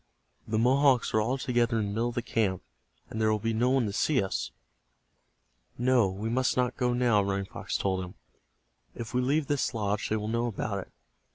"The 0.47 0.57
Mohawks 0.57 1.13
are 1.13 1.21
all 1.21 1.37
together 1.37 1.77
in 1.77 1.85
the 1.85 1.91
middle 1.93 2.09
of 2.09 2.15
the 2.15 2.23
camp, 2.23 2.63
and 3.11 3.21
there 3.21 3.31
will 3.31 3.37
be 3.37 3.53
no 3.53 3.69
one 3.69 3.85
to 3.85 3.93
see 3.93 4.19
us." 4.23 4.49
"No, 5.77 6.09
we 6.09 6.27
must 6.27 6.57
not 6.57 6.75
go 6.75 6.91
now," 6.93 7.21
Running 7.21 7.45
Fox 7.45 7.77
told 7.77 8.03
him. 8.03 8.15
"If 8.95 9.13
we 9.13 9.21
leave 9.21 9.45
this 9.45 9.75
lodge 9.75 10.09
they 10.09 10.17
will 10.17 10.27
know 10.27 10.47
about 10.47 10.79
It. 10.87 10.91